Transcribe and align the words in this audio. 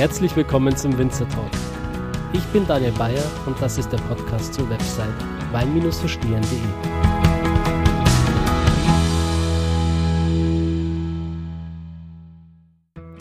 Herzlich 0.00 0.34
willkommen 0.34 0.74
zum 0.74 0.96
Winzer 0.96 1.28
Talk. 1.28 1.50
Ich 2.32 2.42
bin 2.54 2.66
Daniel 2.66 2.92
Bayer 2.92 3.22
und 3.44 3.60
das 3.60 3.76
ist 3.76 3.92
der 3.92 3.98
Podcast 3.98 4.54
zur 4.54 4.70
Website 4.70 5.12
wein-verstehen.de. 5.52 6.58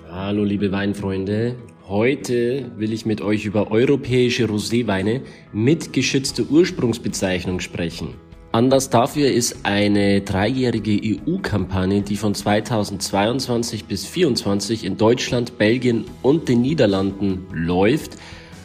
Hallo 0.09 0.45
liebe 0.45 0.71
Weinfreunde, 0.71 1.57
heute 1.89 2.71
will 2.77 2.93
ich 2.93 3.05
mit 3.05 3.19
euch 3.19 3.43
über 3.43 3.71
europäische 3.71 4.45
Roséweine 4.45 5.19
mit 5.51 5.91
geschützter 5.91 6.43
Ursprungsbezeichnung 6.49 7.59
sprechen. 7.59 8.13
Anlass 8.51 8.89
dafür 8.89 9.31
ist 9.31 9.57
eine 9.61 10.21
dreijährige 10.21 10.99
EU-Kampagne, 11.27 12.01
die 12.01 12.15
von 12.15 12.33
2022 12.33 13.85
bis 13.85 14.01
2024 14.05 14.85
in 14.85 14.97
Deutschland, 14.97 15.59
Belgien 15.59 16.05
und 16.23 16.49
den 16.49 16.61
Niederlanden 16.61 17.45
läuft. 17.53 18.17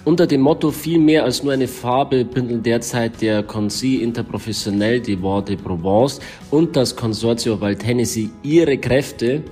Unter 0.07 0.27
dem 0.27 0.41
Motto 0.41 0.70
viel 0.70 0.98
mehr 0.98 1.24
als 1.24 1.43
nur 1.43 1.52
eine 1.52 1.69
Farbe 1.69 2.24
bündeln 2.24 2.62
derzeit 2.62 3.20
der 3.20 3.43
Conseil 3.43 4.01
Interprofessionnel 4.01 5.01
des 5.01 5.23
Vins 5.23 5.45
de 5.45 5.57
Provence 5.57 6.19
und 6.51 6.77
das 6.77 6.96
Consortio 6.96 7.60
Val 7.60 7.77
Tennessee 7.77 8.30
ihre 8.43 8.79
Kräfte, 8.79 9.43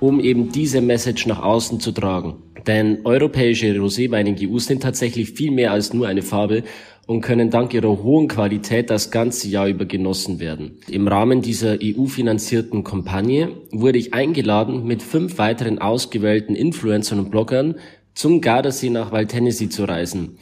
um 0.00 0.18
eben 0.18 0.50
diese 0.50 0.80
Message 0.80 1.26
nach 1.26 1.42
außen 1.42 1.78
zu 1.78 1.92
tragen. 1.92 2.36
Denn 2.66 3.00
europäische 3.04 3.66
Roséweine 3.74 4.34
in 4.34 4.50
EU 4.50 4.58
sind 4.58 4.82
tatsächlich 4.82 5.32
viel 5.32 5.50
mehr 5.50 5.72
als 5.72 5.92
nur 5.92 6.08
eine 6.08 6.22
Farbe 6.22 6.62
und 7.06 7.20
können 7.20 7.50
dank 7.50 7.74
ihrer 7.74 8.02
hohen 8.02 8.28
Qualität 8.28 8.90
das 8.90 9.10
ganze 9.10 9.48
Jahr 9.48 9.68
über 9.68 9.84
genossen 9.84 10.40
werden. 10.40 10.78
Im 10.88 11.08
Rahmen 11.08 11.42
dieser 11.42 11.78
EU-finanzierten 11.82 12.84
Kampagne 12.84 13.50
wurde 13.70 13.98
ich 13.98 14.14
eingeladen, 14.14 14.84
mit 14.84 15.02
fünf 15.02 15.38
weiteren 15.38 15.78
ausgewählten 15.78 16.54
Influencern 16.54 17.18
und 17.18 17.30
Bloggern 17.30 17.76
zum 18.14 18.40
Gardasee 18.40 18.90
nach 18.90 19.12
Val 19.12 19.26
Tennessee 19.26 19.68
zu 19.68 19.84
reisen. 19.84 20.38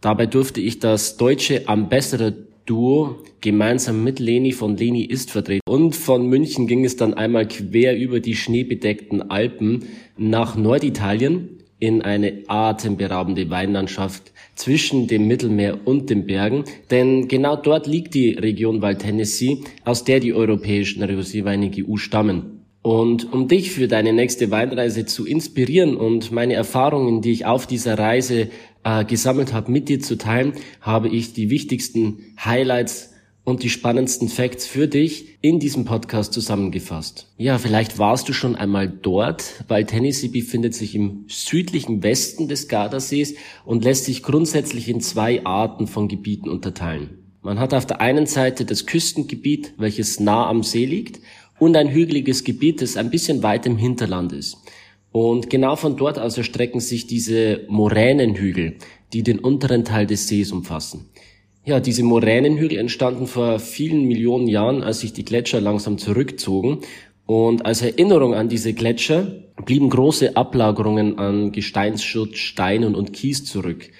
Dabei 0.00 0.26
durfte 0.26 0.60
ich 0.60 0.78
das 0.78 1.16
deutsche 1.16 1.68
Ambassador 1.68 2.32
Duo 2.66 3.22
gemeinsam 3.40 4.02
mit 4.02 4.18
Leni 4.18 4.52
von 4.52 4.76
Leni 4.76 5.04
ist 5.04 5.30
vertreten. 5.30 5.60
Und 5.66 5.94
von 5.94 6.26
München 6.26 6.66
ging 6.66 6.84
es 6.84 6.96
dann 6.96 7.14
einmal 7.14 7.46
quer 7.46 7.96
über 7.96 8.20
die 8.20 8.34
schneebedeckten 8.34 9.30
Alpen 9.30 9.84
nach 10.16 10.56
Norditalien 10.56 11.55
in 11.78 12.02
eine 12.02 12.44
atemberaubende 12.46 13.50
Weinlandschaft 13.50 14.32
zwischen 14.54 15.06
dem 15.06 15.26
Mittelmeer 15.26 15.86
und 15.86 16.08
den 16.08 16.26
Bergen, 16.26 16.64
denn 16.90 17.28
genau 17.28 17.56
dort 17.56 17.86
liegt 17.86 18.14
die 18.14 18.30
Region 18.30 18.80
Val 18.80 18.96
Tennessee, 18.96 19.58
aus 19.84 20.04
der 20.04 20.20
die 20.20 20.32
europäischen 20.32 21.02
Roséweine 21.02 21.70
EU 21.76 21.96
stammen. 21.96 22.56
Und 22.82 23.32
um 23.32 23.48
dich 23.48 23.72
für 23.72 23.88
deine 23.88 24.12
nächste 24.12 24.50
Weinreise 24.52 25.06
zu 25.06 25.26
inspirieren 25.26 25.96
und 25.96 26.30
meine 26.30 26.54
Erfahrungen, 26.54 27.20
die 27.20 27.32
ich 27.32 27.44
auf 27.44 27.66
dieser 27.66 27.98
Reise 27.98 28.48
äh, 28.84 29.04
gesammelt 29.04 29.52
habe, 29.52 29.72
mit 29.72 29.88
dir 29.88 29.98
zu 29.98 30.16
teilen, 30.16 30.52
habe 30.80 31.08
ich 31.08 31.32
die 31.32 31.50
wichtigsten 31.50 32.20
Highlights 32.42 33.15
und 33.46 33.62
die 33.62 33.70
spannendsten 33.70 34.28
Facts 34.28 34.66
für 34.66 34.88
dich 34.88 35.38
in 35.40 35.60
diesem 35.60 35.84
Podcast 35.84 36.32
zusammengefasst. 36.32 37.32
Ja, 37.38 37.58
vielleicht 37.58 37.96
warst 37.96 38.28
du 38.28 38.32
schon 38.32 38.56
einmal 38.56 38.88
dort, 38.88 39.64
weil 39.68 39.86
Tennessee 39.86 40.26
befindet 40.26 40.74
sich 40.74 40.96
im 40.96 41.26
südlichen 41.28 42.02
Westen 42.02 42.48
des 42.48 42.66
Gardasees 42.66 43.36
und 43.64 43.84
lässt 43.84 44.06
sich 44.06 44.24
grundsätzlich 44.24 44.88
in 44.88 45.00
zwei 45.00 45.46
Arten 45.46 45.86
von 45.86 46.08
Gebieten 46.08 46.48
unterteilen. 46.48 47.18
Man 47.40 47.60
hat 47.60 47.72
auf 47.72 47.86
der 47.86 48.00
einen 48.00 48.26
Seite 48.26 48.64
das 48.64 48.84
Küstengebiet, 48.84 49.74
welches 49.78 50.18
nah 50.18 50.48
am 50.48 50.64
See 50.64 50.84
liegt, 50.84 51.20
und 51.60 51.76
ein 51.76 51.88
hügeliges 51.88 52.42
Gebiet, 52.42 52.82
das 52.82 52.96
ein 52.96 53.10
bisschen 53.10 53.44
weit 53.44 53.64
im 53.64 53.76
Hinterland 53.76 54.32
ist. 54.32 54.56
Und 55.12 55.50
genau 55.50 55.76
von 55.76 55.96
dort 55.96 56.18
aus 56.18 56.36
erstrecken 56.36 56.80
sich 56.80 57.06
diese 57.06 57.64
Moränenhügel, 57.68 58.78
die 59.12 59.22
den 59.22 59.38
unteren 59.38 59.84
Teil 59.84 60.08
des 60.08 60.26
Sees 60.26 60.50
umfassen. 60.50 61.08
Ja, 61.68 61.80
diese 61.80 62.04
Moränenhügel 62.04 62.78
entstanden 62.78 63.26
vor 63.26 63.58
vielen 63.58 64.04
Millionen 64.04 64.46
Jahren, 64.46 64.84
als 64.84 65.00
sich 65.00 65.12
die 65.12 65.24
Gletscher 65.24 65.60
langsam 65.60 65.98
zurückzogen. 65.98 66.82
Und 67.26 67.66
als 67.66 67.82
Erinnerung 67.82 68.34
an 68.34 68.48
diese 68.48 68.72
Gletscher 68.72 69.42
blieben 69.64 69.90
große 69.90 70.36
Ablagerungen 70.36 71.18
an 71.18 71.50
Gesteinsschutt, 71.50 72.36
Steinen 72.36 72.94
und 72.94 73.12
Kies 73.12 73.44
zurück. 73.44 73.90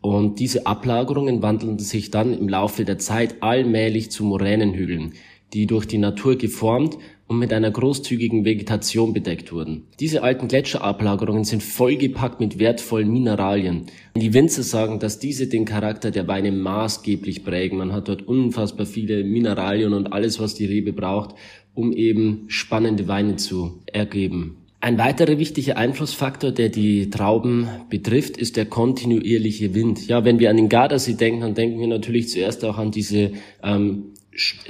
Und 0.00 0.38
diese 0.38 0.68
Ablagerungen 0.68 1.42
wandelten 1.42 1.80
sich 1.80 2.12
dann 2.12 2.32
im 2.32 2.48
Laufe 2.48 2.84
der 2.84 2.98
Zeit 2.98 3.42
allmählich 3.42 4.12
zu 4.12 4.22
Moränenhügeln, 4.22 5.14
die 5.52 5.66
durch 5.66 5.86
die 5.86 5.98
Natur 5.98 6.36
geformt 6.36 6.96
und 7.30 7.38
mit 7.38 7.52
einer 7.52 7.70
großzügigen 7.70 8.44
Vegetation 8.44 9.12
bedeckt 9.12 9.52
wurden. 9.52 9.84
Diese 10.00 10.24
alten 10.24 10.48
Gletscherablagerungen 10.48 11.44
sind 11.44 11.62
vollgepackt 11.62 12.40
mit 12.40 12.58
wertvollen 12.58 13.08
Mineralien. 13.08 13.86
Die 14.16 14.34
Winzer 14.34 14.64
sagen, 14.64 14.98
dass 14.98 15.20
diese 15.20 15.46
den 15.46 15.64
Charakter 15.64 16.10
der 16.10 16.26
Weine 16.26 16.50
maßgeblich 16.50 17.44
prägen. 17.44 17.78
Man 17.78 17.92
hat 17.92 18.08
dort 18.08 18.26
unfassbar 18.26 18.84
viele 18.84 19.22
Mineralien 19.22 19.92
und 19.92 20.12
alles, 20.12 20.40
was 20.40 20.56
die 20.56 20.66
Rebe 20.66 20.92
braucht, 20.92 21.36
um 21.72 21.92
eben 21.92 22.46
spannende 22.48 23.06
Weine 23.06 23.36
zu 23.36 23.80
ergeben. 23.86 24.56
Ein 24.80 24.98
weiterer 24.98 25.38
wichtiger 25.38 25.76
Einflussfaktor, 25.76 26.50
der 26.50 26.68
die 26.68 27.10
Trauben 27.10 27.68
betrifft, 27.90 28.38
ist 28.38 28.56
der 28.56 28.66
kontinuierliche 28.66 29.72
Wind. 29.72 30.08
Ja, 30.08 30.24
wenn 30.24 30.40
wir 30.40 30.50
an 30.50 30.56
den 30.56 30.68
Gardasee 30.68 31.14
denken, 31.14 31.42
dann 31.42 31.54
denken 31.54 31.78
wir 31.78 31.86
natürlich 31.86 32.28
zuerst 32.28 32.64
auch 32.64 32.78
an 32.78 32.90
diese 32.90 33.32
ähm, 33.62 34.14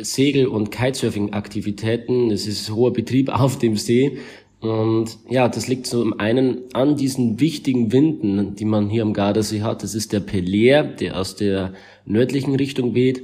Segel- 0.00 0.46
und 0.46 0.70
Kitesurfing-Aktivitäten. 0.70 2.30
Es 2.30 2.46
ist 2.46 2.70
hoher 2.70 2.92
Betrieb 2.92 3.28
auf 3.32 3.58
dem 3.58 3.76
See. 3.76 4.18
Und 4.60 5.18
ja, 5.30 5.48
das 5.48 5.68
liegt 5.68 5.86
zum 5.86 6.20
einen 6.20 6.62
an 6.74 6.96
diesen 6.96 7.40
wichtigen 7.40 7.92
Winden, 7.92 8.54
die 8.56 8.66
man 8.66 8.90
hier 8.90 9.02
am 9.02 9.14
Gardasee 9.14 9.62
hat. 9.62 9.82
Das 9.82 9.94
ist 9.94 10.12
der 10.12 10.20
Peleer, 10.20 10.84
der 10.84 11.18
aus 11.18 11.34
der 11.34 11.72
nördlichen 12.04 12.54
Richtung 12.54 12.94
weht. 12.94 13.22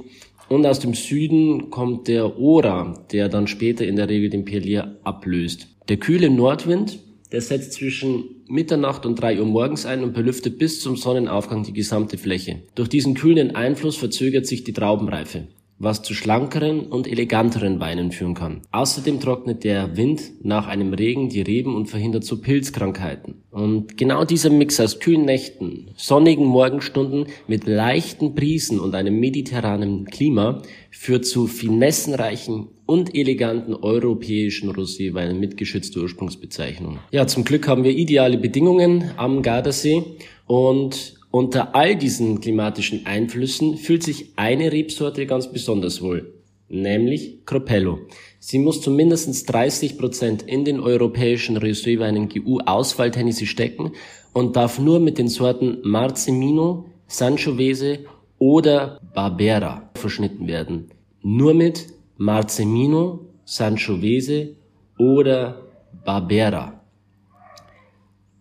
Und 0.49 0.65
aus 0.65 0.79
dem 0.79 0.93
Süden 0.93 1.69
kommt 1.69 2.07
der 2.07 2.39
Ora, 2.39 3.05
der 3.11 3.29
dann 3.29 3.47
später 3.47 3.85
in 3.85 3.97
der 3.97 4.09
Regel 4.09 4.29
den 4.29 4.45
Peleer 4.45 4.97
ablöst. 5.03 5.67
Der 5.89 5.97
kühle 5.97 6.29
Nordwind, 6.29 6.99
der 7.31 7.41
setzt 7.41 7.73
zwischen 7.73 8.23
Mitternacht 8.47 9.05
und 9.05 9.17
drei 9.17 9.39
Uhr 9.39 9.45
morgens 9.45 9.85
ein 9.85 10.03
und 10.03 10.13
belüftet 10.13 10.57
bis 10.57 10.81
zum 10.81 10.95
Sonnenaufgang 10.95 11.63
die 11.63 11.73
gesamte 11.73 12.17
Fläche. 12.17 12.63
Durch 12.75 12.87
diesen 12.87 13.13
kühlen 13.13 13.55
Einfluss 13.55 13.97
verzögert 13.97 14.47
sich 14.47 14.63
die 14.63 14.73
Traubenreife 14.73 15.47
was 15.79 16.01
zu 16.01 16.13
schlankeren 16.13 16.87
und 16.87 17.07
eleganteren 17.07 17.79
Weinen 17.79 18.11
führen 18.11 18.33
kann. 18.33 18.61
Außerdem 18.71 19.19
trocknet 19.19 19.63
der 19.63 19.95
Wind 19.95 20.43
nach 20.43 20.67
einem 20.67 20.93
Regen 20.93 21.29
die 21.29 21.41
Reben 21.41 21.75
und 21.75 21.87
verhindert 21.87 22.23
so 22.23 22.41
Pilzkrankheiten. 22.41 23.43
Und 23.51 23.97
genau 23.97 24.25
dieser 24.25 24.49
Mix 24.49 24.79
aus 24.79 24.99
kühlen 24.99 25.25
Nächten, 25.25 25.91
sonnigen 25.95 26.45
Morgenstunden 26.45 27.27
mit 27.47 27.67
leichten 27.67 28.33
Brisen 28.33 28.79
und 28.79 28.95
einem 28.95 29.19
mediterranen 29.19 30.05
Klima 30.05 30.61
führt 30.91 31.25
zu 31.25 31.47
finessenreichen 31.47 32.69
und 32.85 33.15
eleganten 33.15 33.75
europäischen 33.75 34.71
Roséweinen 34.71 35.39
mit 35.39 35.57
geschützter 35.57 36.01
Ursprungsbezeichnung. 36.01 36.99
Ja, 37.11 37.27
zum 37.27 37.43
Glück 37.43 37.67
haben 37.67 37.83
wir 37.83 37.91
ideale 37.91 38.37
Bedingungen 38.37 39.11
am 39.17 39.41
Gardasee 39.41 40.03
und 40.47 41.16
unter 41.31 41.75
all 41.75 41.95
diesen 41.95 42.39
klimatischen 42.39 43.05
Einflüssen 43.05 43.77
fühlt 43.77 44.03
sich 44.03 44.33
eine 44.35 44.71
Rebsorte 44.71 45.25
ganz 45.25 45.51
besonders 45.51 46.01
wohl, 46.01 46.33
nämlich 46.69 47.45
Cropello. 47.45 47.99
Sie 48.39 48.59
muss 48.59 48.81
zu 48.81 48.91
mindestens 48.91 49.43
30 49.45 49.97
Prozent 49.97 50.43
in 50.43 50.63
den 50.63 50.79
europäischen 50.79 51.57
Reserveweinen 51.57 52.29
GU 52.29 52.59
Ausfalltennisse 52.65 53.45
stecken 53.45 53.91
und 54.33 54.55
darf 54.55 54.79
nur 54.79 54.99
mit 54.99 55.17
den 55.17 55.27
Sorten 55.27 55.79
Marzemino, 55.83 56.85
Sangiovese 57.07 57.99
oder 58.39 58.99
Barbera 59.13 59.89
verschnitten 59.95 60.47
werden. 60.47 60.91
Nur 61.23 61.53
mit 61.53 61.87
Marzemino, 62.17 63.27
Sangiovese 63.45 64.55
oder 64.97 65.63
Barbera. 66.05 66.76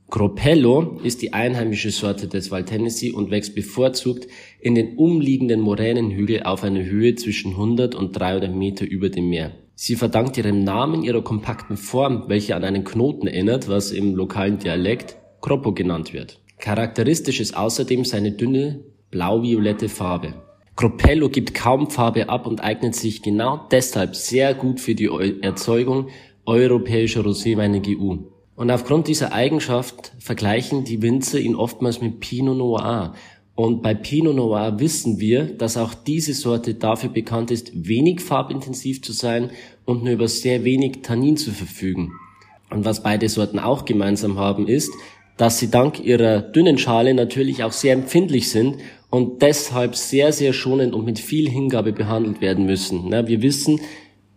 Cropello 0.09 1.01
ist 1.03 1.21
die 1.21 1.33
einheimische 1.33 1.91
Sorte 1.91 2.29
des 2.29 2.53
Val 2.53 2.65
Tennessee 2.65 3.11
und 3.11 3.33
wächst 3.33 3.57
bevorzugt 3.57 4.29
in 4.61 4.77
den 4.77 4.97
umliegenden 4.97 5.61
Moränenhügel 5.61 6.45
auf 6.45 6.63
einer 6.63 6.85
Höhe 6.85 7.17
zwischen 7.17 7.53
100 7.53 7.97
und 7.97 8.13
300 8.13 8.55
Meter 8.55 8.87
über 8.87 9.11
dem 9.11 9.29
Meer. 9.29 9.53
Sie 9.75 9.97
verdankt 9.97 10.39
ihrem 10.39 10.63
Namen 10.63 11.03
ihrer 11.03 11.23
kompakten 11.23 11.77
Form, 11.77 12.25
welche 12.29 12.55
an 12.55 12.63
einen 12.63 12.85
Knoten 12.85 13.27
erinnert, 13.27 13.69
was 13.69 13.91
im 13.91 14.15
lokalen 14.15 14.59
Dialekt 14.59 15.17
Croppo 15.41 15.73
genannt 15.73 16.13
wird. 16.15 16.41
Charakteristisch 16.59 17.41
ist 17.41 17.57
außerdem 17.57 18.05
seine 18.05 18.33
dünne 18.33 18.85
blau-violette 19.11 19.89
Farbe. 19.89 20.35
Cropello 20.77 21.29
gibt 21.29 21.53
kaum 21.53 21.91
Farbe 21.91 22.29
ab 22.29 22.47
und 22.47 22.63
eignet 22.63 22.95
sich 22.95 23.23
genau 23.23 23.67
deshalb 23.71 24.15
sehr 24.15 24.55
gut 24.55 24.79
für 24.79 24.95
die 24.95 25.11
Erzeugung 25.43 26.09
europäischer 26.45 27.23
Roséweine 27.23 27.81
GU. 27.81 28.36
Und 28.57 28.71
aufgrund 28.71 29.07
dieser 29.07 29.33
Eigenschaft 29.33 30.13
vergleichen 30.19 30.85
die 30.85 31.03
Winzer 31.03 31.39
ihn 31.39 31.55
oftmals 31.55 32.01
mit 32.01 32.21
Pinot 32.21 32.57
Noir. 32.57 33.13
Und 33.55 33.83
bei 33.83 33.95
Pinot 33.95 34.35
Noir 34.35 34.81
wissen 34.81 35.21
wir, 35.21 35.45
dass 35.45 35.77
auch 35.77 35.93
diese 35.93 36.33
Sorte 36.33 36.75
dafür 36.75 37.11
bekannt 37.11 37.51
ist, 37.51 37.87
wenig 37.87 38.23
farbintensiv 38.23 39.03
zu 39.03 39.13
sein 39.13 39.51
und 39.85 40.03
nur 40.03 40.15
über 40.15 40.29
sehr 40.29 40.65
wenig 40.65 41.03
Tannin 41.03 41.37
zu 41.37 41.53
verfügen. 41.53 42.13
Und 42.71 42.87
was 42.87 43.03
beide 43.03 43.29
Sorten 43.29 43.59
auch 43.59 43.85
gemeinsam 43.85 44.39
haben 44.39 44.67
ist, 44.67 44.93
dass 45.37 45.59
sie 45.59 45.71
dank 45.71 46.03
ihrer 46.03 46.41
dünnen 46.41 46.79
Schale 46.79 47.13
natürlich 47.13 47.63
auch 47.63 47.73
sehr 47.73 47.93
empfindlich 47.93 48.51
sind 48.51 48.79
und 49.11 49.43
deshalb 49.43 49.97
sehr, 49.97 50.33
sehr 50.33 50.55
schonend 50.55 50.95
und 50.95 51.05
mit 51.05 51.19
viel 51.19 51.49
Hingabe 51.49 51.93
behandelt 51.93 52.41
werden 52.41 52.65
müssen. 52.65 53.11
wir 53.11 53.43
wissen, 53.43 53.81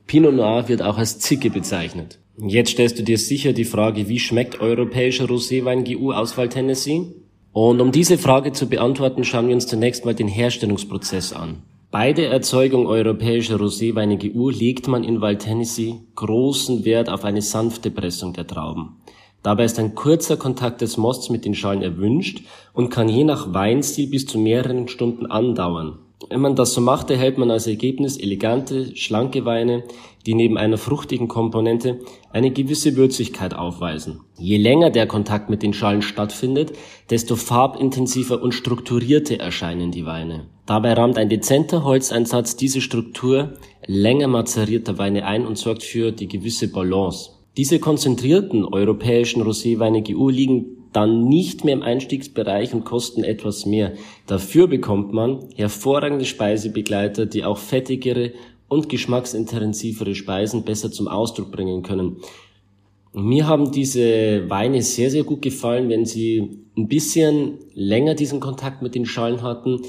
Pinot 0.08 0.36
Noir 0.36 0.68
wird 0.68 0.82
auch 0.82 0.98
als 0.98 1.20
Zicke 1.20 1.50
bezeichnet. 1.50 2.20
Jetzt 2.42 2.72
stellst 2.72 2.98
du 2.98 3.04
dir 3.04 3.18
sicher 3.18 3.52
die 3.52 3.66
Frage, 3.66 4.08
wie 4.08 4.20
schmeckt 4.20 4.62
europäischer 4.62 5.26
Roséwein 5.26 5.84
GU 5.84 6.14
aus 6.14 6.38
Val 6.38 6.48
Tennessee? 6.48 7.08
Und 7.52 7.82
um 7.82 7.92
diese 7.92 8.18
Frage 8.18 8.54
zu 8.54 8.70
beantworten, 8.70 9.26
schauen 9.26 9.48
wir 9.48 9.56
uns 9.56 9.68
zunächst 9.68 10.06
mal 10.06 10.16
den 10.16 10.30
Herstellungsprozess 10.30 11.34
an. 11.34 11.64
Bei 11.92 12.14
der 12.14 12.32
Erzeugung 12.32 12.86
europäischer 12.86 13.58
Roséweine 13.58 14.18
GU 14.18 14.50
legt 14.50 14.88
man 14.88 15.04
in 15.04 15.22
Val 15.22 15.38
Tennessee 15.38 15.96
großen 16.16 16.86
Wert 16.86 17.10
auf 17.10 17.26
eine 17.26 17.42
sanfte 17.42 17.92
Pressung 17.92 18.34
der 18.34 18.48
Trauben. 18.48 18.98
Dabei 19.44 19.66
ist 19.66 19.80
ein 19.80 19.96
kurzer 19.96 20.38
Kontakt 20.38 20.82
des 20.82 20.98
Mosts 20.98 21.30
mit 21.30 21.46
den 21.46 21.56
Schalen 21.56 21.82
erwünscht 21.82 22.44
und 22.74 22.90
kann 22.90 23.10
je 23.10 23.24
nach 23.24 23.54
Weinstil 23.54 24.08
bis 24.08 24.26
zu 24.26 24.38
mehreren 24.38 24.88
Stunden 24.88 25.26
andauern. 25.26 26.00
Wenn 26.28 26.42
man 26.42 26.56
das 26.56 26.74
so 26.74 26.82
macht, 26.82 27.10
erhält 27.10 27.38
man 27.38 27.50
als 27.50 27.66
Ergebnis 27.66 28.18
elegante, 28.18 28.96
schlanke 28.96 29.46
Weine, 29.46 29.84
die 30.26 30.34
neben 30.34 30.58
einer 30.58 30.78
fruchtigen 30.78 31.30
Komponente 31.30 32.00
eine 32.32 32.52
gewisse 32.52 32.98
Würzigkeit 32.98 33.54
aufweisen. 33.54 34.20
Je 34.38 34.58
länger 34.58 34.90
der 34.90 35.08
Kontakt 35.08 35.50
mit 35.50 35.64
den 35.64 35.74
Schalen 35.74 36.02
stattfindet, 36.02 36.74
desto 37.10 37.38
farbintensiver 37.38 38.42
und 38.42 38.52
strukturierter 38.52 39.40
erscheinen 39.40 39.92
die 39.92 40.06
Weine. 40.06 40.48
Dabei 40.66 40.94
rahmt 40.94 41.18
ein 41.18 41.30
dezenter 41.30 41.84
Holzeinsatz 41.86 42.58
diese 42.58 42.82
Struktur 42.82 43.54
länger 43.88 44.28
mazerierter 44.28 44.98
Weine 44.98 45.26
ein 45.26 45.48
und 45.48 45.58
sorgt 45.58 45.84
für 45.84 46.12
die 46.12 46.28
gewisse 46.28 46.68
Balance. 46.68 47.32
Diese 47.56 47.80
konzentrierten 47.80 48.66
europäischen 48.66 49.42
Roséweine 49.42 50.04
GU 50.04 50.30
liegen 50.30 50.79
dann 50.94 51.26
nicht 51.26 51.64
mehr 51.64 51.74
im 51.74 51.84
Einstiegsbereich 51.84 52.74
und 52.74 52.84
kosten 52.84 53.24
etwas 53.24 53.66
mehr. 53.66 53.94
Dafür 54.26 54.68
bekommt 54.68 55.14
man 55.14 55.46
hervorragende 55.56 56.26
Speisebegleiter, 56.26 57.26
die 57.26 57.44
auch 57.44 57.58
fettigere 57.58 58.34
und 58.68 58.90
geschmacksintensivere 58.90 60.16
Speisen 60.16 60.64
besser 60.64 60.92
zum 60.92 61.08
Ausdruck 61.08 61.52
bringen 61.52 61.84
können. 61.84 62.18
mir 63.14 63.48
haben 63.48 63.72
diese 63.72 64.50
Weine 64.50 64.82
sehr, 64.82 65.10
sehr 65.10 65.24
gut 65.24 65.42
gefallen, 65.42 65.90
wenn 65.90 66.06
sie 66.06 66.64
ein 66.78 66.88
bisschen 66.88 67.60
länger 67.74 68.14
diesen 68.14 68.40
Kontakt 68.40 68.82
mit 68.82 68.96
den 68.96 69.06
Schalen 69.06 69.42
hatten, 69.42 69.82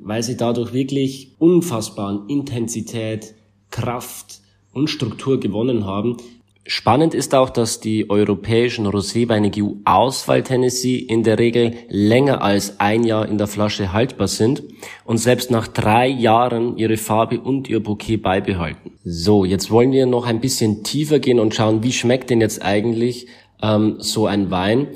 weil 0.00 0.22
sie 0.22 0.36
dadurch 0.36 0.72
wirklich 0.72 1.32
unfassbaren 1.38 2.28
Intensität, 2.28 3.34
Kraft 3.70 4.40
und 4.72 4.88
Struktur 4.88 5.38
gewonnen 5.38 5.86
haben, 5.86 6.16
Spannend 6.64 7.12
ist 7.12 7.34
auch, 7.34 7.50
dass 7.50 7.80
die 7.80 8.08
europäischen 8.08 8.86
Roséweine 8.86 9.50
GU 9.50 9.78
aus 9.84 10.28
Val 10.28 10.44
Tennessee 10.44 10.96
in 10.96 11.24
der 11.24 11.40
Regel 11.40 11.74
länger 11.88 12.40
als 12.40 12.78
ein 12.78 13.02
Jahr 13.02 13.28
in 13.28 13.36
der 13.36 13.48
Flasche 13.48 13.92
haltbar 13.92 14.28
sind 14.28 14.62
und 15.04 15.18
selbst 15.18 15.50
nach 15.50 15.66
drei 15.66 16.06
Jahren 16.06 16.76
ihre 16.76 16.96
Farbe 16.98 17.40
und 17.40 17.68
ihr 17.68 17.82
Bouquet 17.82 18.18
beibehalten. 18.18 18.92
So, 19.04 19.44
jetzt 19.44 19.72
wollen 19.72 19.90
wir 19.90 20.06
noch 20.06 20.24
ein 20.24 20.40
bisschen 20.40 20.84
tiefer 20.84 21.18
gehen 21.18 21.40
und 21.40 21.52
schauen, 21.52 21.82
wie 21.82 21.92
schmeckt 21.92 22.30
denn 22.30 22.40
jetzt 22.40 22.62
eigentlich 22.62 23.26
ähm, 23.60 23.96
so 23.98 24.26
ein 24.26 24.52
Wein. 24.52 24.86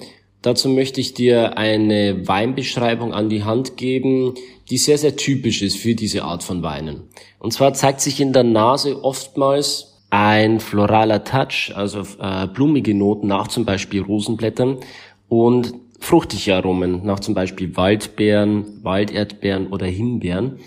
Dazu 0.43 0.69
möchte 0.69 1.01
ich 1.01 1.15
dir 1.15 1.59
eine 1.59 2.29
Weinbeschreibung 2.29 3.13
an 3.13 3.29
die 3.29 3.43
Hand 3.43 3.77
geben, 3.77 4.35
die 4.71 4.79
sehr, 4.79 4.99
sehr 4.99 5.17
typisch 5.17 5.63
ist 5.63 5.77
für 5.77 5.97
diese 5.97 6.23
Art 6.23 6.45
von 6.45 6.63
Weinen. 6.63 7.09
Und 7.41 7.53
zwar 7.53 7.75
zeigt 7.75 8.01
sich 8.01 8.21
in 8.21 8.33
der 8.33 8.45
Nase 8.45 9.03
oftmals 9.03 9.96
ein 10.17 10.61
floraler 10.61 11.25
Touch, 11.25 11.73
also 11.75 12.01
äh, 12.19 12.47
blumige 12.47 12.95
Noten 12.95 13.27
nach 13.27 13.49
zum 13.49 13.67
Beispiel 13.67 14.01
Rosenblättern 14.01 14.79
und 15.29 15.75
fruchtige 16.01 16.57
Aromen 16.57 17.05
nach 17.05 17.21
zum 17.21 17.35
Beispiel 17.35 17.77
Waldbeeren, 17.77 18.83
Walderdbeeren 18.83 19.67
oder 19.67 19.85
Himbeeren 19.85 20.61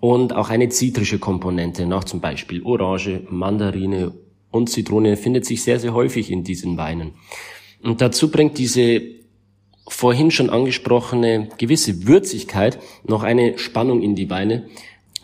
und 0.00 0.34
auch 0.34 0.48
eine 0.48 0.70
zitrische 0.70 1.18
Komponente 1.18 1.84
nach 1.84 2.04
zum 2.04 2.22
Beispiel 2.22 2.62
Orange, 2.62 3.20
Mandarine 3.28 4.12
und 4.50 4.70
Zitrone 4.70 5.18
findet 5.18 5.44
sich 5.44 5.62
sehr, 5.62 5.78
sehr 5.78 5.92
häufig 5.92 6.30
in 6.30 6.42
diesen 6.42 6.78
Weinen. 6.78 7.12
Und 7.82 8.00
dazu 8.00 8.30
bringt 8.30 8.56
diese 8.56 9.02
vorhin 9.86 10.30
schon 10.30 10.48
angesprochene 10.48 11.50
gewisse 11.58 12.06
Würzigkeit 12.06 12.78
noch 13.06 13.22
eine 13.22 13.58
Spannung 13.58 14.00
in 14.00 14.14
die 14.14 14.30
Weine, 14.30 14.66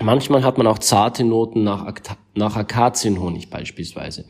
Manchmal 0.02 0.44
hat 0.44 0.56
man 0.56 0.66
auch 0.66 0.78
zarte 0.78 1.24
Noten 1.24 1.62
nach, 1.62 1.92
nach 2.34 2.56
Akazienhonig 2.56 3.50
beispielsweise. 3.50 4.24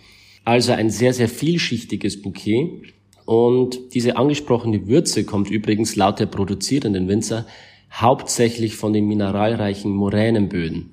Also 0.45 0.73
ein 0.73 0.91
sehr, 0.91 1.15
sehr 1.15 1.29
vielschichtiges 1.29 2.23
Bouquet. 2.23 2.83
Und 3.25 3.95
diese 3.95 4.17
angesprochene 4.17 4.89
Würze 4.89 5.25
kommt 5.25 5.49
übrigens 5.49 5.95
laut 5.95 6.19
der 6.19 6.27
produzierenden 6.27 7.07
Winzer 7.07 7.47
hauptsächlich 7.93 8.75
von 8.75 8.93
den 8.93 9.07
mineralreichen 9.07 9.93
Moränenböden. 9.93 10.91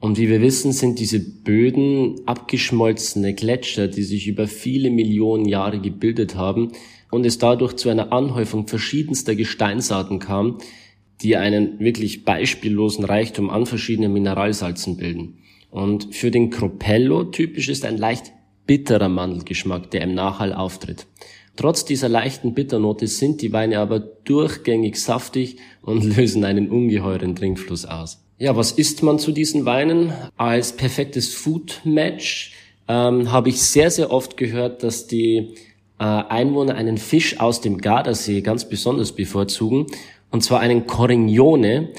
Und 0.00 0.18
wie 0.18 0.28
wir 0.28 0.42
wissen, 0.42 0.72
sind 0.72 0.98
diese 0.98 1.18
Böden 1.18 2.20
abgeschmolzene 2.26 3.34
Gletscher, 3.34 3.88
die 3.88 4.02
sich 4.02 4.28
über 4.28 4.46
viele 4.46 4.90
Millionen 4.90 5.46
Jahre 5.46 5.80
gebildet 5.80 6.36
haben 6.36 6.72
und 7.10 7.24
es 7.24 7.38
dadurch 7.38 7.74
zu 7.76 7.88
einer 7.88 8.12
Anhäufung 8.12 8.68
verschiedenster 8.68 9.34
Gesteinsarten 9.34 10.18
kam, 10.18 10.58
die 11.22 11.36
einen 11.36 11.80
wirklich 11.80 12.24
beispiellosen 12.24 13.04
Reichtum 13.04 13.50
an 13.50 13.66
verschiedenen 13.66 14.12
Mineralsalzen 14.12 14.96
bilden. 14.96 15.38
Und 15.70 16.14
für 16.14 16.30
den 16.30 16.50
Cropello 16.50 17.24
typisch 17.24 17.68
ist 17.68 17.84
ein 17.84 17.98
leicht 17.98 18.32
bitterer 18.66 19.08
Mandelgeschmack, 19.08 19.90
der 19.90 20.02
im 20.02 20.14
Nachhall 20.14 20.52
auftritt. 20.52 21.06
Trotz 21.56 21.84
dieser 21.84 22.08
leichten 22.08 22.54
Bitternote 22.54 23.08
sind 23.08 23.42
die 23.42 23.52
Weine 23.52 23.80
aber 23.80 23.98
durchgängig 23.98 24.96
saftig 24.96 25.56
und 25.82 26.04
lösen 26.16 26.44
einen 26.44 26.70
ungeheuren 26.70 27.34
Trinkfluss 27.34 27.84
aus. 27.84 28.22
Ja, 28.38 28.54
was 28.54 28.70
isst 28.70 29.02
man 29.02 29.18
zu 29.18 29.32
diesen 29.32 29.64
Weinen? 29.64 30.12
Als 30.36 30.72
perfektes 30.72 31.34
Food-Match 31.34 32.52
ähm, 32.86 33.32
habe 33.32 33.48
ich 33.48 33.60
sehr, 33.60 33.90
sehr 33.90 34.12
oft 34.12 34.36
gehört, 34.36 34.84
dass 34.84 35.08
die 35.08 35.54
äh, 35.98 36.04
Einwohner 36.04 36.76
einen 36.76 36.98
Fisch 36.98 37.40
aus 37.40 37.60
dem 37.60 37.78
Gardasee 37.78 38.40
ganz 38.40 38.68
besonders 38.68 39.10
bevorzugen 39.10 39.86
und 40.30 40.42
zwar 40.42 40.60
einen 40.60 40.86
Corignone. 40.86 41.90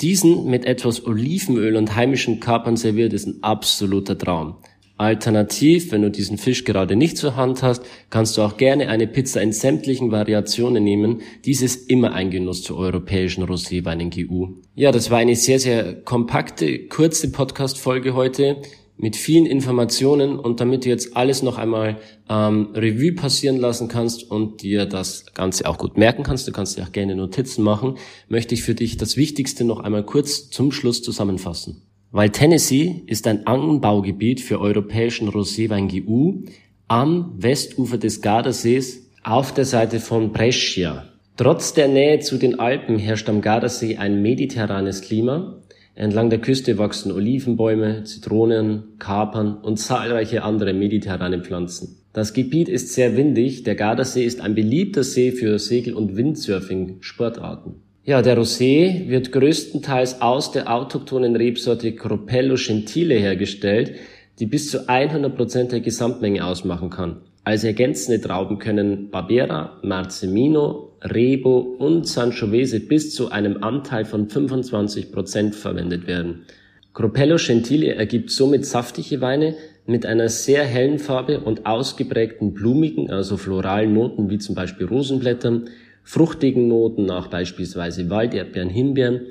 Diesen 0.00 0.46
mit 0.46 0.64
etwas 0.64 1.06
Olivenöl 1.06 1.76
und 1.76 1.94
heimischen 1.94 2.40
Kapern 2.40 2.76
serviert 2.76 3.12
ist 3.12 3.26
ein 3.26 3.42
absoluter 3.42 4.18
Traum. 4.18 4.56
Alternativ, 4.98 5.90
wenn 5.90 6.02
du 6.02 6.10
diesen 6.10 6.38
Fisch 6.38 6.64
gerade 6.64 6.96
nicht 6.96 7.16
zur 7.16 7.34
Hand 7.34 7.62
hast, 7.62 7.84
kannst 8.10 8.36
du 8.36 8.42
auch 8.42 8.56
gerne 8.56 8.88
eine 8.88 9.06
Pizza 9.06 9.42
in 9.42 9.52
sämtlichen 9.52 10.12
Variationen 10.12 10.84
nehmen. 10.84 11.22
Dies 11.44 11.62
ist 11.62 11.90
immer 11.90 12.12
ein 12.12 12.30
Genuss 12.30 12.62
zur 12.62 12.78
europäischen 12.78 13.42
Roséweinen 13.42 14.10
GU. 14.10 14.54
Ja, 14.74 14.92
das 14.92 15.10
war 15.10 15.18
eine 15.18 15.34
sehr, 15.34 15.58
sehr 15.58 15.94
kompakte, 16.02 16.86
kurze 16.86 17.32
Podcast-Folge 17.32 18.14
heute 18.14 18.62
mit 18.96 19.16
vielen 19.16 19.46
Informationen 19.46 20.38
und 20.38 20.60
damit 20.60 20.84
du 20.84 20.88
jetzt 20.88 21.16
alles 21.16 21.42
noch 21.42 21.58
einmal 21.58 21.98
ähm, 22.28 22.68
Revue 22.74 23.12
passieren 23.12 23.56
lassen 23.56 23.88
kannst 23.88 24.30
und 24.30 24.62
dir 24.62 24.86
das 24.86 25.26
Ganze 25.34 25.66
auch 25.66 25.78
gut 25.78 25.96
merken 25.96 26.22
kannst, 26.22 26.46
du 26.46 26.52
kannst 26.52 26.78
dir 26.78 26.84
auch 26.84 26.92
gerne 26.92 27.16
Notizen 27.16 27.62
machen, 27.62 27.96
möchte 28.28 28.54
ich 28.54 28.62
für 28.62 28.74
dich 28.74 28.96
das 28.96 29.16
Wichtigste 29.16 29.64
noch 29.64 29.80
einmal 29.80 30.04
kurz 30.04 30.50
zum 30.50 30.72
Schluss 30.72 31.02
zusammenfassen. 31.02 31.82
Weil 32.10 32.30
Tennessee 32.30 33.02
ist 33.06 33.26
ein 33.26 33.46
Anbaugebiet 33.46 34.40
für 34.40 34.60
europäischen 34.60 35.28
Roséwein 35.30 35.88
GU 35.88 36.44
am 36.86 37.32
Westufer 37.38 37.96
des 37.96 38.20
Gardasees 38.20 39.10
auf 39.22 39.54
der 39.54 39.64
Seite 39.64 39.98
von 39.98 40.32
Brescia. 40.32 41.08
Trotz 41.38 41.72
der 41.72 41.88
Nähe 41.88 42.20
zu 42.20 42.36
den 42.36 42.60
Alpen 42.60 42.98
herrscht 42.98 43.30
am 43.30 43.40
Gardasee 43.40 43.96
ein 43.96 44.20
mediterranes 44.20 45.00
Klima 45.00 45.61
Entlang 45.94 46.30
der 46.30 46.40
Küste 46.40 46.78
wachsen 46.78 47.12
Olivenbäume, 47.12 48.04
Zitronen, 48.04 48.98
Kapern 48.98 49.58
und 49.58 49.76
zahlreiche 49.76 50.42
andere 50.42 50.72
mediterrane 50.72 51.42
Pflanzen. 51.42 51.98
Das 52.14 52.32
Gebiet 52.32 52.68
ist 52.68 52.94
sehr 52.94 53.16
windig, 53.16 53.62
der 53.62 53.74
Gardasee 53.74 54.24
ist 54.24 54.40
ein 54.40 54.54
beliebter 54.54 55.02
See 55.02 55.32
für 55.32 55.58
Segel- 55.58 55.94
und 55.94 56.16
Windsurfing-Sportarten. 56.16 57.74
Ja, 58.04 58.20
der 58.20 58.36
Rosé 58.36 59.08
wird 59.08 59.32
größtenteils 59.32 60.22
aus 60.22 60.50
der 60.50 60.72
autochthonen 60.72 61.36
Rebsorte 61.36 61.92
Cropello 61.94 62.56
Gentile 62.56 63.14
hergestellt, 63.14 63.94
die 64.38 64.46
bis 64.46 64.70
zu 64.70 64.88
100 64.88 65.36
Prozent 65.36 65.72
der 65.72 65.80
Gesamtmenge 65.80 66.44
ausmachen 66.44 66.90
kann. 66.90 67.22
Als 67.44 67.64
ergänzende 67.64 68.20
Trauben 68.20 68.58
können 68.58 69.10
Barbera, 69.10 69.78
Marzemino, 69.82 70.91
Rebo 71.02 71.58
und 71.58 72.06
Sangiovese 72.06 72.80
bis 72.80 73.14
zu 73.14 73.30
einem 73.30 73.62
Anteil 73.62 74.04
von 74.04 74.28
25 74.28 75.12
Prozent 75.12 75.54
verwendet 75.54 76.06
werden. 76.06 76.46
Cropello 76.94 77.36
Gentile 77.36 77.94
ergibt 77.94 78.30
somit 78.30 78.66
saftige 78.66 79.20
Weine 79.20 79.54
mit 79.86 80.06
einer 80.06 80.28
sehr 80.28 80.64
hellen 80.64 80.98
Farbe 80.98 81.40
und 81.40 81.66
ausgeprägten 81.66 82.52
blumigen, 82.52 83.10
also 83.10 83.36
floralen 83.36 83.94
Noten 83.94 84.30
wie 84.30 84.38
zum 84.38 84.54
Beispiel 84.54 84.86
Rosenblättern, 84.86 85.70
fruchtigen 86.04 86.68
Noten 86.68 87.06
nach 87.06 87.28
beispielsweise 87.28 88.10
Walderdbeeren, 88.10 88.68
Himbeeren 88.68 89.22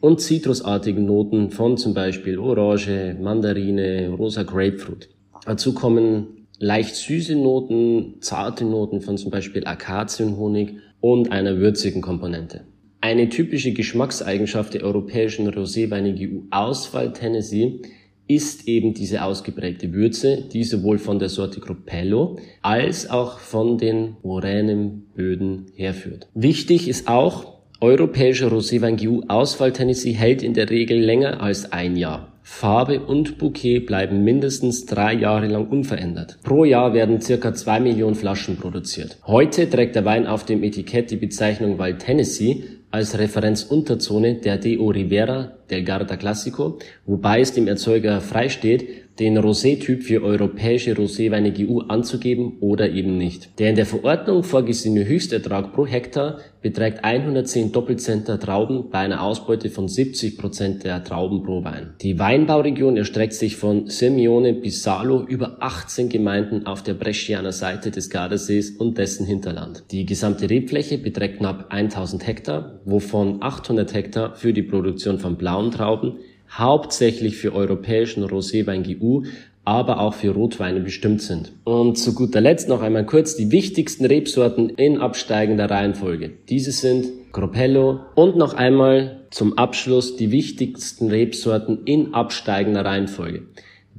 und 0.00 0.20
zitrusartigen 0.20 1.04
Noten 1.04 1.50
von 1.50 1.76
zum 1.76 1.92
Beispiel 1.92 2.38
Orange, 2.38 3.16
Mandarine, 3.20 4.10
rosa 4.10 4.44
Grapefruit. 4.44 5.08
Dazu 5.44 5.74
kommen 5.74 6.46
leicht 6.58 6.96
süße 6.96 7.34
Noten, 7.34 8.16
zarte 8.20 8.64
Noten 8.64 9.00
von 9.00 9.16
zum 9.18 9.30
Beispiel 9.30 9.66
Akazienhonig 9.66 10.76
und 11.00 11.32
einer 11.32 11.58
würzigen 11.58 12.02
Komponente. 12.02 12.64
Eine 13.00 13.28
typische 13.28 13.72
Geschmackseigenschaft 13.72 14.74
der 14.74 14.82
europäischen 14.82 15.48
Roséweine 15.48 16.14
GU 16.14 16.42
Auswahl 16.50 17.12
Tennessee 17.12 17.80
ist 18.26 18.68
eben 18.68 18.92
diese 18.92 19.24
ausgeprägte 19.24 19.92
Würze, 19.92 20.44
die 20.52 20.64
sowohl 20.64 20.98
von 20.98 21.18
der 21.18 21.28
Sorte 21.28 21.60
Gruppello 21.60 22.38
als 22.60 23.08
auch 23.08 23.38
von 23.38 23.78
den 23.78 24.16
Moränenböden 24.22 25.66
herführt. 25.74 26.28
Wichtig 26.34 26.88
ist 26.88 27.08
auch, 27.08 27.58
europäischer 27.80 28.48
Roséwein 28.48 29.02
GU 29.02 29.22
Auswahl 29.28 29.72
Tennessee 29.72 30.12
hält 30.12 30.42
in 30.42 30.52
der 30.52 30.68
Regel 30.68 30.98
länger 30.98 31.40
als 31.40 31.72
ein 31.72 31.96
Jahr. 31.96 32.27
Farbe 32.50 33.00
und 33.00 33.38
Bouquet 33.38 33.80
bleiben 33.80 34.24
mindestens 34.24 34.84
drei 34.84 35.12
Jahre 35.12 35.46
lang 35.46 35.68
unverändert. 35.68 36.38
Pro 36.42 36.64
Jahr 36.64 36.92
werden 36.92 37.20
circa 37.20 37.54
zwei 37.54 37.78
Millionen 37.78 38.16
Flaschen 38.16 38.56
produziert. 38.56 39.18
Heute 39.26 39.70
trägt 39.70 39.94
der 39.94 40.04
Wein 40.04 40.26
auf 40.26 40.44
dem 40.44 40.64
Etikett 40.64 41.12
die 41.12 41.16
Bezeichnung 41.16 41.78
Wild 41.78 42.00
Tennessee, 42.00 42.64
als 42.90 43.16
Referenzunterzone 43.16 44.36
der 44.36 44.56
DO 44.56 44.88
Rivera 44.88 45.52
del 45.70 45.84
Garda 45.84 46.16
Classico, 46.16 46.78
wobei 47.06 47.40
es 47.40 47.52
dem 47.52 47.68
Erzeuger 47.68 48.20
freisteht, 48.20 49.07
den 49.18 49.36
Rosé-Typ 49.36 50.02
für 50.02 50.22
europäische 50.22 50.92
Roséweine 50.94 51.52
GU 51.52 51.80
anzugeben 51.80 52.58
oder 52.60 52.90
eben 52.90 53.18
nicht. 53.18 53.58
Der 53.58 53.70
in 53.70 53.76
der 53.76 53.86
Verordnung 53.86 54.44
vorgesehene 54.44 55.06
Höchstertrag 55.06 55.72
pro 55.72 55.86
Hektar 55.86 56.38
beträgt 56.62 57.04
110 57.04 57.72
Doppelcenter 57.72 58.38
Trauben 58.38 58.90
bei 58.90 58.98
einer 58.98 59.22
Ausbeute 59.22 59.70
von 59.70 59.88
70 59.88 60.38
Prozent 60.38 60.84
der 60.84 61.02
Trauben 61.04 61.42
pro 61.42 61.64
Wein. 61.64 61.94
Die 62.00 62.18
Weinbauregion 62.18 62.96
erstreckt 62.96 63.34
sich 63.34 63.56
von 63.56 63.88
Sirmione 63.88 64.54
bis 64.54 64.82
Salo 64.82 65.24
über 65.24 65.56
18 65.60 66.08
Gemeinden 66.08 66.66
auf 66.66 66.82
der 66.82 66.94
Brescianer 66.94 67.52
Seite 67.52 67.90
des 67.90 68.10
Gardasees 68.10 68.70
und 68.70 68.98
dessen 68.98 69.26
Hinterland. 69.26 69.84
Die 69.90 70.06
gesamte 70.06 70.48
Rebfläche 70.50 70.98
beträgt 70.98 71.38
knapp 71.38 71.72
1000 71.72 72.26
Hektar, 72.26 72.80
wovon 72.84 73.42
800 73.42 73.94
Hektar 73.94 74.34
für 74.34 74.52
die 74.52 74.62
Produktion 74.62 75.18
von 75.18 75.36
blauen 75.36 75.70
Trauben, 75.70 76.18
hauptsächlich 76.50 77.36
für 77.36 77.54
europäischen 77.54 78.24
Roséwein 78.24 78.82
GU, 78.82 79.24
aber 79.64 80.00
auch 80.00 80.14
für 80.14 80.30
Rotweine 80.30 80.80
bestimmt 80.80 81.20
sind. 81.20 81.52
Und 81.64 81.98
zu 81.98 82.14
guter 82.14 82.40
Letzt 82.40 82.68
noch 82.68 82.80
einmal 82.80 83.04
kurz 83.04 83.36
die 83.36 83.50
wichtigsten 83.50 84.06
Rebsorten 84.06 84.70
in 84.70 85.00
absteigender 85.00 85.70
Reihenfolge. 85.70 86.30
Diese 86.48 86.72
sind 86.72 87.06
Gropello 87.32 88.00
und 88.14 88.36
noch 88.36 88.54
einmal 88.54 89.26
zum 89.30 89.58
Abschluss 89.58 90.16
die 90.16 90.30
wichtigsten 90.30 91.10
Rebsorten 91.10 91.84
in 91.84 92.14
absteigender 92.14 92.84
Reihenfolge. 92.84 93.42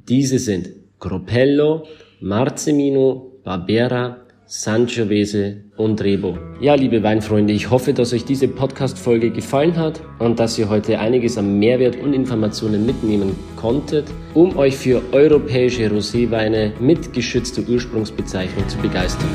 Diese 0.08 0.40
sind 0.40 0.72
Gropello, 1.00 1.84
Marzemino, 2.20 3.34
Barbera, 3.44 4.18
Sangiovese 4.52 5.58
und 5.78 6.02
Rebo. 6.02 6.36
Ja, 6.60 6.74
liebe 6.74 7.04
Weinfreunde, 7.04 7.54
ich 7.54 7.70
hoffe, 7.70 7.94
dass 7.94 8.14
euch 8.14 8.26
diese 8.26 8.48
Podcast-Folge 8.48 9.30
gefallen 9.30 9.78
hat 9.78 10.02
und 10.18 10.40
dass 10.40 10.58
ihr 10.58 10.68
heute 10.70 10.98
einiges 10.98 11.38
an 11.38 11.60
Mehrwert 11.60 11.98
und 11.98 12.14
Informationen 12.14 12.84
mitnehmen 12.84 13.38
konntet, 13.56 14.08
um 14.34 14.58
euch 14.58 14.76
für 14.76 15.04
europäische 15.12 15.88
Roséweine 15.88 16.72
mit 16.80 17.14
geschützter 17.14 17.62
Ursprungsbezeichnung 17.70 18.68
zu 18.68 18.80
begeistern. 18.80 19.30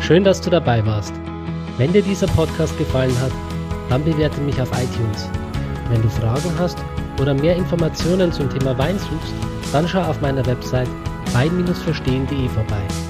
Schön, 0.00 0.24
dass 0.24 0.40
du 0.40 0.50
dabei 0.50 0.84
warst. 0.84 1.14
Wenn 1.78 1.92
dir 1.92 2.02
dieser 2.02 2.26
Podcast 2.26 2.76
gefallen 2.78 3.16
hat, 3.20 3.32
dann 3.90 4.02
bewerte 4.02 4.40
mich 4.40 4.60
auf 4.60 4.72
iTunes. 4.72 5.28
Wenn 5.88 6.02
du 6.02 6.08
Fragen 6.08 6.50
hast 6.58 6.78
oder 7.20 7.32
mehr 7.32 7.54
Informationen 7.54 8.32
zum 8.32 8.50
Thema 8.50 8.76
Wein 8.76 8.98
suchst, 8.98 9.34
dann 9.72 9.86
schau 9.86 10.02
auf 10.02 10.20
meiner 10.20 10.44
Website 10.46 10.88
wein-verstehen.de 11.32 12.48
vorbei. 12.48 13.09